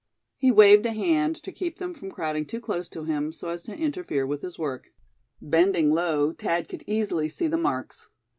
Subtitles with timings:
[0.35, 3.61] He waved a hand to keep them from crowding too close to him, so as
[3.65, 4.91] to interfere with his work.
[5.39, 8.09] Bending low, Thad could easily see the marks.